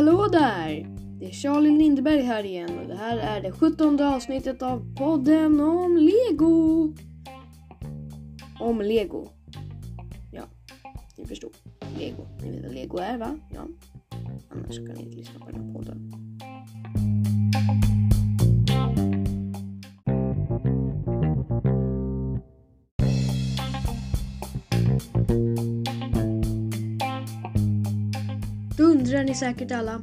Hallå 0.00 0.28
där! 0.32 0.86
Det 1.18 1.26
är 1.26 1.32
Charlie 1.32 1.70
Lindeberg 1.70 2.20
här 2.20 2.44
igen 2.44 2.78
och 2.78 2.88
det 2.88 2.96
här 2.96 3.18
är 3.18 3.42
det 3.42 3.52
sjuttonde 3.52 4.08
avsnittet 4.08 4.62
av 4.62 4.94
podden 4.96 5.60
om 5.60 5.96
Lego. 5.96 6.94
Om 8.60 8.80
Lego. 8.80 9.28
Ja, 10.32 10.42
ni 11.16 11.26
förstår. 11.26 11.50
Lego. 11.98 12.26
Ni 12.42 12.50
vet 12.50 12.64
vad 12.64 12.74
Lego 12.74 12.98
är 12.98 13.18
va? 13.18 13.38
Ja. 13.54 13.60
Annars 14.50 14.76
kan 14.76 14.84
ni 14.84 15.02
inte 15.02 15.16
lyssna 15.16 15.40
på 15.40 15.50
den 15.50 15.66
här 15.66 15.74
podden. 15.74 16.29
Undrar 29.10 29.24
ni 29.24 29.34
säkert 29.34 29.72
alla, 29.72 30.02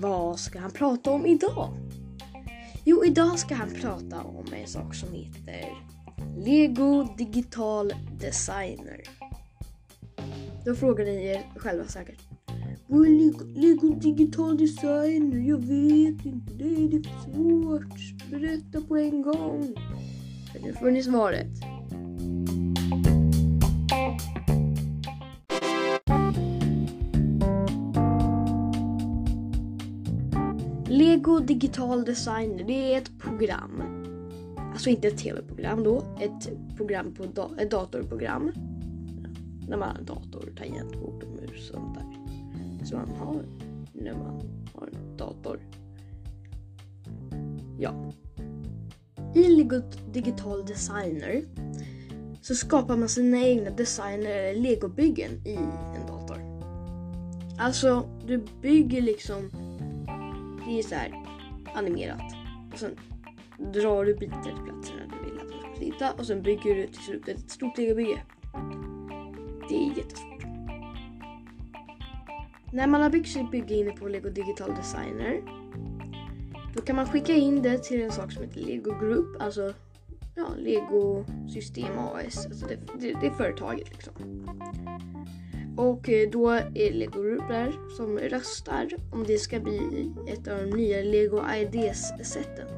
vad 0.00 0.38
ska 0.38 0.58
han 0.58 0.70
prata 0.70 1.10
om 1.10 1.26
idag? 1.26 1.74
Jo, 2.84 3.04
idag 3.04 3.38
ska 3.38 3.54
han 3.54 3.70
prata 3.70 4.22
om 4.22 4.46
en 4.52 4.66
sak 4.66 4.94
som 4.94 5.08
heter 5.12 5.64
Lego 6.36 7.08
Digital 7.18 7.92
Designer. 8.20 9.00
Då 10.64 10.74
frågar 10.74 11.04
ni 11.04 11.26
er 11.26 11.42
själva 11.56 11.84
säkert. 11.84 12.18
Vad 12.86 13.06
är 13.06 13.10
Lego, 13.10 13.44
Lego 13.44 13.94
Digital 13.94 14.58
Designer? 14.58 15.38
Jag 15.38 15.58
vet 15.58 16.26
inte, 16.26 16.54
det 16.54 16.64
är 16.64 16.88
det 16.88 17.08
för 17.08 17.20
svårt. 17.20 18.30
Berätta 18.30 18.80
på 18.88 18.96
en 18.96 19.22
gång. 19.22 19.74
För 20.52 20.60
nu 20.60 20.72
får 20.72 20.90
ni 20.90 21.02
svaret. 21.02 21.48
Lego 31.28 31.40
Digital 31.40 32.04
Designer, 32.04 32.64
det 32.64 32.94
är 32.94 32.98
ett 32.98 33.18
program. 33.18 33.82
Alltså 34.72 34.90
inte 34.90 35.08
ett 35.08 35.18
tv-program 35.18 35.84
då, 35.84 36.02
ett 36.20 36.50
program 36.76 37.14
på 37.14 37.24
da- 37.26 37.50
ett 37.58 37.70
datorprogram. 37.70 38.52
När 39.68 39.76
man 39.76 39.96
har 39.96 40.02
dator, 40.02 40.52
tangentbord 40.58 41.22
och 41.22 41.30
mus 41.30 41.70
och 41.70 41.76
sånt 41.76 41.98
där. 41.98 42.84
Som 42.84 42.98
man 42.98 43.10
har 43.10 43.44
när 43.92 44.12
man 44.12 44.40
har 44.74 44.86
en 44.86 45.16
dator. 45.16 45.60
Ja. 47.78 48.12
I 49.34 49.48
Lego 49.48 49.82
Digital 50.12 50.66
Designer 50.66 51.42
så 52.42 52.54
skapar 52.54 52.96
man 52.96 53.08
sina 53.08 53.38
egna 53.38 53.70
designer 53.70 54.30
eller 54.30 54.60
legobyggen 54.60 55.30
i 55.46 55.54
en 55.96 56.06
dator. 56.06 56.38
Alltså, 57.58 58.08
du 58.26 58.44
bygger 58.62 59.02
liksom 59.02 59.50
det 60.68 60.78
är 60.78 60.82
så 60.82 60.94
här 60.94 61.24
animerat. 61.74 62.34
Och 62.72 62.78
sen 62.78 62.96
drar 63.58 64.04
du 64.04 64.14
bitar 64.14 64.42
till 64.42 64.52
platserna 64.52 65.00
du 65.10 65.30
vill 65.30 65.40
att 65.40 65.48
de 65.48 65.60
ska 65.60 65.74
sitta 65.78 66.12
och 66.12 66.26
sen 66.26 66.42
bygger 66.42 66.74
du 66.74 66.86
till 66.86 67.02
slut 67.02 67.28
ett 67.28 67.50
stort 67.50 67.78
legobygge. 67.78 68.22
Det 69.68 69.74
är 69.74 69.96
jättesvårt. 69.96 70.44
När 72.72 72.86
man 72.86 73.02
har 73.02 73.10
byggt 73.10 73.28
sitt 73.28 73.50
bygge 73.50 73.74
inne 73.74 73.90
på 73.90 74.08
Lego 74.08 74.30
Digital 74.30 74.74
Designer 74.74 75.42
då 76.74 76.82
kan 76.82 76.96
man 76.96 77.06
skicka 77.06 77.32
in 77.32 77.62
det 77.62 77.78
till 77.78 78.02
en 78.02 78.12
sak 78.12 78.32
som 78.32 78.42
heter 78.42 78.60
Lego 78.60 78.98
Group, 79.00 79.42
alltså 79.42 79.74
ja, 80.34 80.46
Lego 80.58 81.24
System 81.48 81.98
AS. 81.98 82.46
Alltså 82.46 82.66
det, 82.66 82.78
det, 83.00 83.20
det 83.20 83.26
är 83.26 83.30
företaget 83.30 83.88
liksom. 83.90 84.12
Och 85.78 86.08
eh, 86.08 86.30
då 86.30 86.48
är 86.48 86.70
det 86.70 86.90
Lego 86.90 87.22
Group 87.22 87.48
där 87.48 87.72
som 87.96 88.18
röstar 88.18 88.88
om 89.12 89.24
det 89.24 89.38
ska 89.38 89.60
bli 89.60 90.10
ett 90.28 90.48
av 90.48 90.58
de 90.58 90.76
nya 90.76 91.02
Lego 91.02 91.42
Ideas-sätten. 91.56 92.68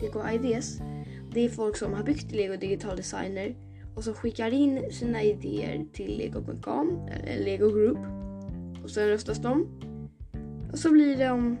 Lego 0.00 0.28
Ideas, 0.32 0.78
det 1.32 1.40
är 1.40 1.48
folk 1.48 1.76
som 1.76 1.92
har 1.92 2.02
byggt 2.02 2.32
Lego 2.32 2.56
Digital 2.56 2.96
Designer 2.96 3.54
och 3.94 4.04
som 4.04 4.14
skickar 4.14 4.54
in 4.54 4.92
sina 4.92 5.22
idéer 5.22 5.86
till 5.92 6.18
Lego.com, 6.18 7.08
eller 7.08 7.44
Lego 7.44 7.68
Group. 7.68 7.98
Och 8.84 8.90
sen 8.90 9.08
röstas 9.08 9.38
de. 9.38 9.66
Och 10.72 10.78
så 10.78 10.92
blir 10.92 11.16
det 11.16 11.56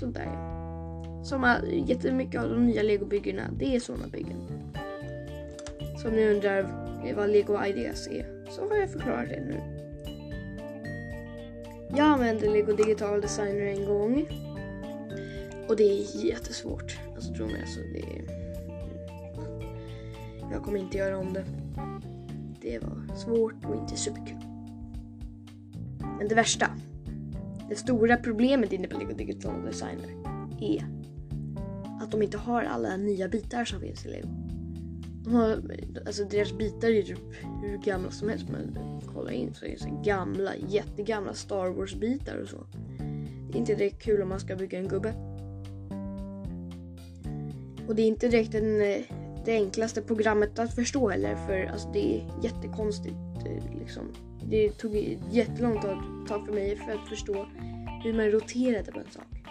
sådär. 0.00 0.52
Som 1.24 1.42
har 1.42 1.62
jättemycket 1.86 2.40
av 2.40 2.50
de 2.50 2.66
nya 2.66 2.82
Lego-byggena, 2.82 3.42
det 3.58 3.76
är 3.76 3.80
sådana 3.80 4.06
byggen. 4.08 4.40
Så 6.02 6.08
om 6.08 6.14
ni 6.14 6.30
undrar 6.30 6.62
vad 7.16 7.30
Lego 7.30 7.64
ideas 7.64 8.08
är 8.08 8.41
så 8.56 8.68
har 8.68 8.76
jag 8.76 8.90
förklarat 8.90 9.28
det 9.28 9.40
nu. 9.40 9.60
Jag 11.96 12.06
använde 12.06 12.50
Lego 12.50 12.72
Digital 12.72 13.20
Designer 13.20 13.66
en 13.66 13.86
gång. 13.86 14.26
Och 15.68 15.76
det 15.76 15.82
är 15.82 16.24
jättesvårt. 16.26 16.98
Alltså 17.14 17.34
tro 17.34 17.46
mig, 17.46 17.60
alltså 17.60 17.80
det 17.80 17.98
är... 17.98 18.42
Jag 20.52 20.62
kommer 20.62 20.78
inte 20.78 20.98
göra 20.98 21.18
om 21.18 21.32
det. 21.32 21.44
Det 22.60 22.78
var 22.78 23.16
svårt 23.16 23.64
och 23.64 23.76
inte 23.76 23.96
superkul. 23.96 24.36
Men 26.18 26.28
det 26.28 26.34
värsta. 26.34 26.66
Det 27.68 27.76
stora 27.76 28.16
problemet 28.16 28.72
inne 28.72 28.88
på 28.88 28.98
Lego 28.98 29.14
Digital 29.14 29.64
Designer 29.64 30.10
är 30.60 30.86
att 32.02 32.10
de 32.10 32.22
inte 32.22 32.38
har 32.38 32.62
alla 32.62 32.96
nya 32.96 33.28
bitar 33.28 33.64
som 33.64 33.80
finns 33.80 34.06
i 34.06 34.08
Lego. 34.08 34.28
Alltså 36.06 36.24
deras 36.24 36.52
bitar 36.52 36.88
är 36.88 37.02
typ 37.02 37.18
hur 37.62 37.78
gamla 37.78 38.10
som 38.10 38.28
helst. 38.28 38.46
Men 38.50 38.78
kolla 39.14 39.32
in 39.32 39.54
så 39.54 39.64
är 39.64 39.70
det 39.70 39.78
så 39.78 40.02
gamla, 40.04 40.56
jättegamla 40.68 41.34
Star 41.34 41.70
Wars 41.70 41.94
bitar 41.94 42.36
och 42.36 42.48
så. 42.48 42.66
Det 43.50 43.56
är 43.56 43.60
inte 43.60 43.74
direkt 43.74 44.02
kul 44.02 44.22
om 44.22 44.28
man 44.28 44.40
ska 44.40 44.56
bygga 44.56 44.78
en 44.78 44.88
gubbe. 44.88 45.14
Och 47.88 47.94
det 47.94 48.02
är 48.02 48.06
inte 48.06 48.28
direkt 48.28 48.54
en, 48.54 48.80
eh, 48.80 48.98
det 49.44 49.52
enklaste 49.52 50.02
programmet 50.02 50.58
att 50.58 50.74
förstå 50.74 51.08
heller 51.08 51.36
för 51.46 51.64
alltså 51.64 51.88
det 51.92 52.16
är 52.16 52.24
jättekonstigt. 52.42 53.16
Eh, 53.46 53.78
liksom. 53.78 54.02
Det 54.50 54.70
tog 54.70 55.18
jättelångt 55.30 55.82
tag 56.28 56.46
för 56.46 56.52
mig 56.52 56.76
för 56.76 56.92
att 56.92 57.08
förstå 57.08 57.46
hur 58.04 58.14
man 58.14 58.30
roterade 58.30 58.92
på 58.92 58.98
en 58.98 59.10
sak. 59.10 59.41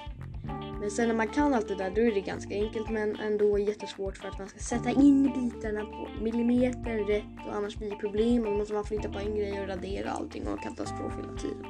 Men 0.82 0.92
sen 0.92 1.08
när 1.08 1.16
man 1.16 1.28
kan 1.28 1.54
allt 1.54 1.68
det 1.68 1.76
där 1.76 1.92
då 1.96 2.02
är 2.02 2.12
det 2.12 2.22
ganska 2.22 2.54
enkelt 2.54 2.90
men 2.90 3.16
ändå 3.16 3.60
jättesvårt 3.60 4.18
för 4.18 4.28
att 4.28 4.40
man 4.40 4.48
ska 4.48 4.60
sätta 4.60 4.90
in 4.90 5.24
bitarna 5.24 5.86
på 5.86 6.08
millimeter 6.24 7.08
rätt 7.08 7.48
och 7.48 7.56
annars 7.56 7.78
blir 7.78 7.90
det 7.90 7.96
problem 7.96 8.46
och 8.46 8.52
då 8.52 8.58
måste 8.58 8.74
man 8.74 8.84
flytta 8.84 9.10
på 9.10 9.20
en 9.20 9.36
grej 9.36 9.62
och 9.62 9.68
radera 9.68 10.12
allting 10.12 10.48
och 10.48 10.64
katastrof 10.64 11.14
hela 11.18 11.38
tiden. 11.38 11.66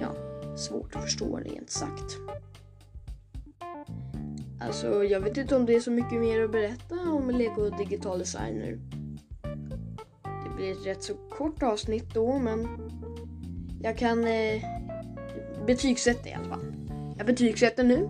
Ja, 0.00 0.14
svårt 0.56 0.96
att 0.96 1.02
förstå 1.02 1.36
rent 1.36 1.70
sagt. 1.70 2.16
Alltså 4.60 5.04
jag 5.04 5.20
vet 5.20 5.36
inte 5.36 5.56
om 5.56 5.66
det 5.66 5.74
är 5.74 5.80
så 5.80 5.90
mycket 5.90 6.20
mer 6.20 6.44
att 6.44 6.52
berätta 6.52 6.94
om 6.94 7.30
Lego 7.30 7.70
Digital 7.70 8.18
Design 8.18 8.54
nu. 8.54 8.80
Det 10.22 10.56
blir 10.56 10.72
ett 10.72 10.86
rätt 10.86 11.02
så 11.02 11.14
kort 11.14 11.62
avsnitt 11.62 12.14
då 12.14 12.38
men 12.38 12.68
jag 13.82 13.98
kan 13.98 14.24
eh, 14.24 14.62
betygsätta 15.66 16.28
i 16.28 16.32
alla 16.32 16.48
fall. 16.48 16.89
Jag 17.20 17.26
betygsätter 17.26 17.84
nu. 17.84 18.08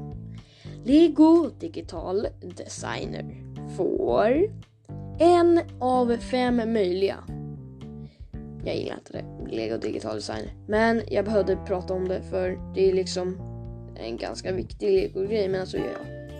Lego 0.85 1.51
Digital 1.61 2.27
Designer 2.57 3.25
får 3.77 4.51
en 5.19 5.61
av 5.81 6.17
fem 6.17 6.57
möjliga. 6.57 7.17
Jag 8.65 8.77
gillar 8.77 8.95
inte 8.95 9.13
det, 9.13 9.25
Lego 9.57 9.79
Digital 9.79 10.15
Designer. 10.15 10.55
Men 10.69 11.03
jag 11.09 11.25
behövde 11.25 11.57
prata 11.57 11.95
om 11.95 12.09
det 12.09 12.23
för 12.23 12.73
det 12.75 12.91
är 12.91 12.93
liksom 12.93 13.39
en 13.97 14.17
ganska 14.17 14.53
viktig 14.53 14.91
Lego-grej. 14.91 15.49
Men 15.49 15.61
alltså 15.61 15.77
jag, 15.77 16.31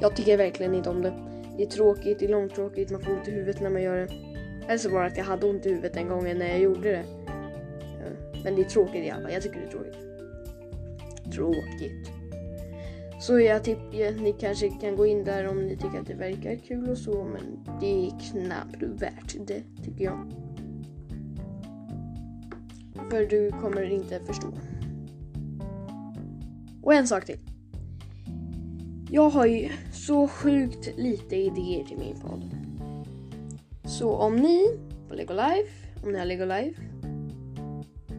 jag 0.00 0.16
tycker 0.16 0.36
verkligen 0.36 0.74
inte 0.74 0.90
om 0.90 1.02
det. 1.02 1.12
Det 1.56 1.62
är 1.62 1.70
tråkigt, 1.70 2.18
det 2.18 2.24
är 2.24 2.30
långtråkigt, 2.30 2.90
man 2.90 3.02
får 3.02 3.12
ont 3.12 3.28
i 3.28 3.30
huvudet 3.30 3.60
när 3.60 3.70
man 3.70 3.82
gör 3.82 3.96
det. 3.96 4.12
Eller 4.66 4.78
så 4.78 4.90
var 4.90 5.00
det 5.00 5.06
att 5.06 5.16
jag 5.16 5.24
hade 5.24 5.46
ont 5.46 5.66
i 5.66 5.68
huvudet 5.68 5.94
den 5.94 6.08
gången 6.08 6.38
när 6.38 6.48
jag 6.48 6.60
gjorde 6.60 6.90
det. 6.90 7.04
Men 8.44 8.56
det 8.56 8.62
är 8.62 8.68
tråkigt 8.68 9.06
i 9.06 9.10
alla 9.10 9.22
fall, 9.22 9.32
jag 9.32 9.42
tycker 9.42 9.60
det 9.60 9.66
är 9.66 9.70
tråkigt 9.70 10.11
tråkigt. 11.32 12.12
Så 13.20 13.40
jag 13.40 13.64
tycker 13.64 14.20
ni 14.20 14.32
kanske 14.32 14.68
kan 14.68 14.96
gå 14.96 15.06
in 15.06 15.24
där 15.24 15.48
om 15.48 15.66
ni 15.66 15.76
tycker 15.76 16.00
att 16.00 16.06
det 16.06 16.14
verkar 16.14 16.56
kul 16.56 16.90
och 16.90 16.98
så 16.98 17.24
men 17.24 17.78
det 17.80 18.06
är 18.06 18.10
knappt 18.30 18.82
värt 18.82 19.36
det 19.46 19.62
tycker 19.84 20.04
jag. 20.04 20.32
För 23.10 23.26
du 23.26 23.50
kommer 23.50 23.90
inte 23.90 24.20
förstå. 24.20 24.48
Och 26.82 26.94
en 26.94 27.06
sak 27.06 27.24
till. 27.24 27.38
Jag 29.10 29.30
har 29.30 29.46
ju 29.46 29.68
så 29.92 30.28
sjukt 30.28 30.98
lite 30.98 31.36
idéer 31.36 31.84
till 31.84 31.98
min 31.98 32.20
podd. 32.20 32.50
Så 33.84 34.16
om 34.16 34.36
ni 34.36 34.78
på 35.08 35.14
Lego 35.14 35.32
Life, 35.32 36.02
om 36.04 36.12
ni 36.12 36.18
har 36.18 36.26
Lego 36.26 36.44
Life, 36.44 36.82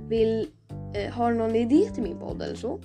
vill 0.07 0.48
eh, 0.94 1.13
har 1.13 1.33
någon 1.33 1.56
idé 1.56 1.89
till 1.94 2.04
min 2.04 2.19
podd 2.19 2.42
eller 2.42 2.56
så 2.56 2.80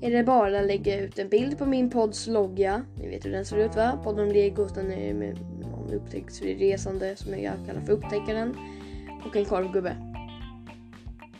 är 0.00 0.10
det 0.10 0.24
bara 0.24 0.60
att 0.60 0.66
lägga 0.66 1.00
ut 1.00 1.18
en 1.18 1.28
bild 1.28 1.58
på 1.58 1.66
min 1.66 1.90
podds 1.90 2.26
logga. 2.26 2.82
Ni 2.98 3.08
vet 3.08 3.24
hur 3.24 3.30
den 3.30 3.44
ser 3.44 3.56
ut 3.56 3.76
va? 3.76 4.00
Podden 4.04 4.26
om 4.26 4.32
Lego, 4.32 4.66
den 4.74 4.92
är 4.92 5.14
med 5.14 5.38
någon 5.60 5.92
upptäcktsresande 5.92 7.16
som 7.16 7.38
jag 7.38 7.54
kallar 7.66 7.80
för 7.80 7.92
upptäckaren. 7.92 8.56
Och 9.26 9.36
en 9.36 9.44
korvgubbe. 9.44 9.96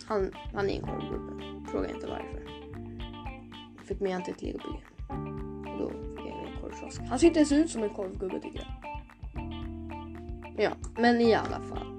Han, 0.05 0.33
han 0.55 0.71
är 0.71 0.75
en 0.75 0.83
korvgubbe. 0.83 1.45
fråga 1.71 1.89
inte 1.89 2.07
varför. 2.07 2.43
Jag 3.77 3.87
fick 3.87 4.01
med 4.01 4.13
han 4.13 4.23
till 4.23 4.35
ett 4.35 4.43
legobygge. 4.43 4.81
Och 5.73 5.79
då 5.79 5.89
fick 5.89 6.27
jag 6.27 6.49
en 6.49 6.61
korvkiosk. 6.63 7.01
Han 7.09 7.19
ser 7.19 7.27
inte 7.27 7.39
ens 7.39 7.53
ut 7.53 7.71
som 7.71 7.83
en 7.83 7.91
korvgubbe 7.91 8.41
tycker 8.41 8.59
jag. 8.59 8.97
Ja, 10.59 10.71
men 10.97 11.21
i 11.21 11.35
alla 11.35 11.61
fall. 11.61 11.97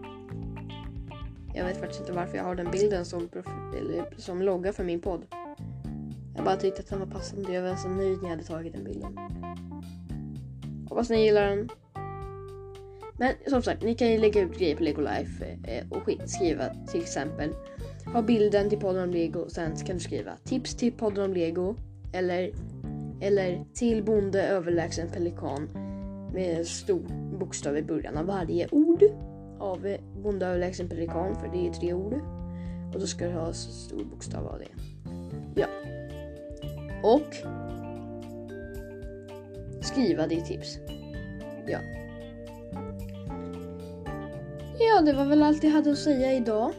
Jag 1.54 1.66
vet 1.66 1.80
faktiskt 1.80 2.00
inte 2.00 2.14
varför 2.14 2.38
jag 2.38 2.44
har 2.44 2.56
den 2.56 2.72
bilden 2.72 3.06
som, 3.06 3.30
eller, 3.78 4.06
som 4.18 4.42
logga 4.42 4.74
för 4.74 4.84
min 4.84 5.02
podd. 5.02 5.26
Jag 6.38 6.46
bara 6.46 6.56
tyckte 6.56 6.82
att 6.82 6.90
den 6.90 7.00
var 7.00 7.06
passande. 7.06 7.54
Jag 7.54 7.62
var 7.62 7.76
så 7.76 7.90
nöjd 7.90 8.18
när 8.18 8.30
jag 8.30 8.36
hade 8.36 8.44
tagit 8.44 8.74
den 8.74 8.84
bilden. 8.84 9.18
Hoppas 10.90 11.10
ni 11.10 11.26
gillar 11.26 11.50
den. 11.50 11.70
Men 13.20 13.34
som 13.48 13.62
sagt, 13.62 13.84
ni 13.84 13.96
kan 13.96 14.12
ju 14.12 14.18
lägga 14.18 14.42
ut 14.42 14.58
grejer 14.58 14.76
på 14.76 14.84
Lego 14.84 15.02
Life 15.02 15.58
eh, 15.64 15.92
och 15.92 16.30
skriva 16.30 16.64
till 16.88 17.02
exempel 17.02 17.54
ha 18.14 18.22
bilden 18.22 18.70
till 18.70 18.80
podden 18.80 19.04
om 19.04 19.10
Lego 19.10 19.40
och 19.40 19.52
sen 19.52 19.76
kan 19.76 19.96
du 19.96 20.04
skriva 20.04 20.32
tips 20.44 20.76
till 20.76 20.92
podden 20.92 21.24
om 21.24 21.34
Lego 21.34 21.76
eller, 22.14 22.52
eller 23.22 23.66
till 23.74 24.04
bonde 24.04 24.48
överlägsen 24.48 25.10
pelikan 25.10 25.70
med 26.34 26.68
stor 26.68 27.02
bokstav 27.40 27.78
i 27.78 27.84
början 27.84 28.18
av 28.18 28.26
varje 28.26 28.68
ord 28.72 29.04
av 29.60 29.86
eh, 29.86 30.00
bonde 30.24 30.46
överlägsen 30.46 30.90
pelikan 30.90 31.36
för 31.36 31.48
det 31.48 31.68
är 31.68 31.74
tre 31.74 31.94
ord 31.94 32.14
och 32.94 33.00
då 33.00 33.08
ska 33.08 33.26
du 33.26 33.34
ha 33.34 33.54
stor 33.54 34.04
bokstav 34.04 34.48
av 34.48 34.60
det. 34.60 34.84
Ja. 35.62 35.68
Och 37.04 37.36
skriva 39.82 40.28
ditt 40.28 40.46
tips. 40.46 40.78
Ja. 41.68 41.80
Ja, 44.80 45.02
det 45.02 45.14
var 45.14 45.26
väl 45.26 45.44
allt 45.44 45.64
jag 45.64 45.72
hade 45.72 45.92
att 45.92 45.98
säga 45.98 46.34
idag. 46.34 46.72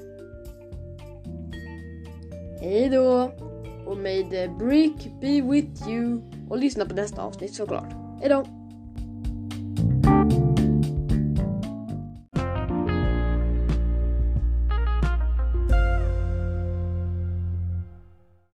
Hej 2.61 2.89
då! 2.89 3.33
Och 3.87 3.99
may 3.99 4.25
the 4.31 4.49
brick 4.49 5.13
be 5.21 5.41
with 5.41 5.89
you. 5.89 6.21
Och 6.49 6.59
lyssna 6.59 6.85
på 6.87 6.95
nästa 6.95 7.23
avsnitt 7.23 7.55
såklart. 7.55 7.93
Hejdå! 8.21 8.58